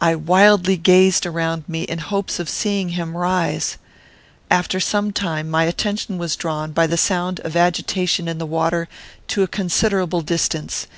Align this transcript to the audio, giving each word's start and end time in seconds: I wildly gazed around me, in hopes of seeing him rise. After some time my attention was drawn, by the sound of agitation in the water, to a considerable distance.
I 0.00 0.16
wildly 0.16 0.76
gazed 0.76 1.26
around 1.26 1.68
me, 1.68 1.84
in 1.84 1.98
hopes 1.98 2.40
of 2.40 2.48
seeing 2.48 2.88
him 2.88 3.16
rise. 3.16 3.78
After 4.50 4.80
some 4.80 5.12
time 5.12 5.48
my 5.48 5.62
attention 5.62 6.18
was 6.18 6.34
drawn, 6.34 6.72
by 6.72 6.88
the 6.88 6.96
sound 6.96 7.38
of 7.38 7.54
agitation 7.56 8.26
in 8.26 8.38
the 8.38 8.46
water, 8.46 8.88
to 9.28 9.44
a 9.44 9.46
considerable 9.46 10.22
distance. 10.22 10.88